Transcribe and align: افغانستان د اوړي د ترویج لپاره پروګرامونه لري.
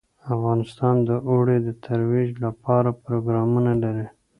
افغانستان 0.33 0.95
د 1.07 1.09
اوړي 1.29 1.57
د 1.63 1.69
ترویج 1.85 2.29
لپاره 2.45 2.89
پروګرامونه 3.05 3.71
لري. 3.83 4.07